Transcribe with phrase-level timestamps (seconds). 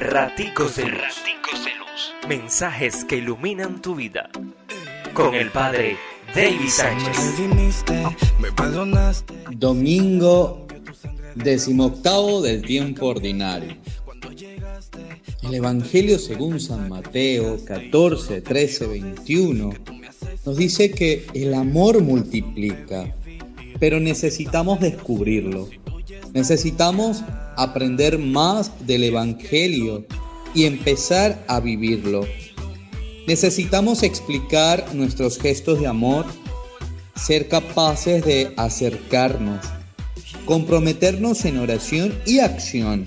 [0.00, 1.20] Raticos de Luz.
[2.26, 4.30] Mensajes que iluminan tu vida.
[5.12, 5.98] Con el Padre
[6.34, 7.36] David Sánchez.
[9.50, 10.66] Domingo
[11.34, 13.76] decimoctavo del tiempo ordinario.
[15.42, 19.70] El Evangelio según San Mateo 14, 13, 21
[20.46, 23.14] nos dice que el amor multiplica,
[23.78, 25.68] pero necesitamos descubrirlo.
[26.32, 27.24] Necesitamos
[27.56, 30.06] aprender más del Evangelio
[30.54, 32.24] y empezar a vivirlo.
[33.26, 36.26] Necesitamos explicar nuestros gestos de amor,
[37.16, 39.66] ser capaces de acercarnos,
[40.46, 43.06] comprometernos en oración y acción,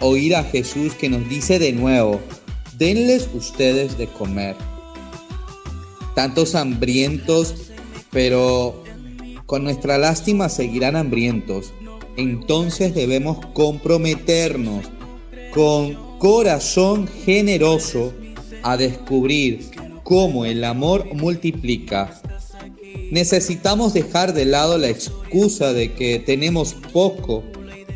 [0.00, 2.20] oír a Jesús que nos dice de nuevo,
[2.76, 4.56] denles ustedes de comer.
[6.14, 7.72] Tantos hambrientos,
[8.10, 8.84] pero
[9.46, 11.72] con nuestra lástima seguirán hambrientos
[12.16, 14.84] entonces debemos comprometernos
[15.52, 18.12] con corazón generoso
[18.62, 19.70] a descubrir
[20.02, 22.20] cómo el amor multiplica.
[23.10, 27.44] Necesitamos dejar de lado la excusa de que tenemos poco,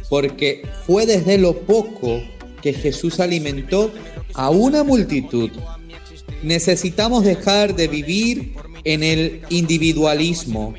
[0.08, 2.20] porque fue desde lo poco
[2.62, 3.90] que Jesús alimentó
[4.34, 5.50] a una multitud.
[6.42, 10.74] Necesitamos dejar de vivir en el individualismo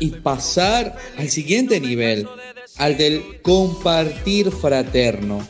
[0.00, 2.26] y pasar al siguiente nivel,
[2.76, 5.46] al del compartir fraterno,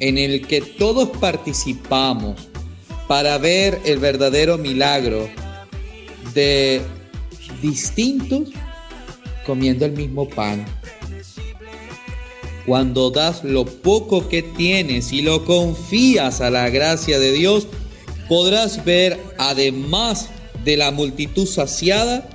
[0.00, 2.48] en el que todos participamos
[3.06, 5.28] para ver el verdadero milagro
[6.34, 6.82] de
[7.62, 8.50] distintos
[9.46, 10.64] comiendo el mismo pan.
[12.66, 17.66] Cuando das lo poco que tienes y lo confías a la gracia de Dios,
[18.28, 20.28] podrás ver, además
[20.64, 22.28] de la multitud saciada,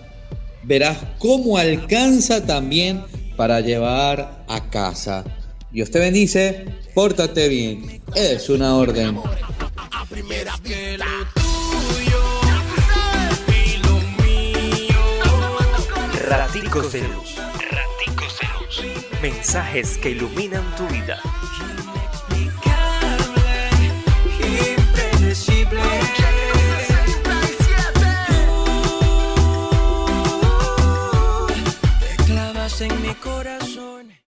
[0.64, 3.03] verás cómo alcanza también
[3.36, 5.23] para llevar a casa.
[5.72, 8.02] Dios te bendice, pórtate bien.
[8.16, 9.20] Es una orden.
[16.92, 17.36] De luz.
[17.71, 18.39] Raticos.
[19.21, 21.20] Mensajes que iluminan tu vida.